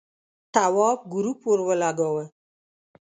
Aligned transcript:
تواب 0.53 0.99
گروپ 1.13 1.39
ور 1.47 1.59
ولگاوه. 1.67 2.25